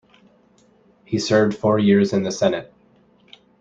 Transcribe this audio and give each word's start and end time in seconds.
He 1.05 1.19
served 1.19 1.55
four 1.55 1.77
years 1.77 2.11
in 2.11 2.23
the 2.23 2.31
Senate. 2.31 2.73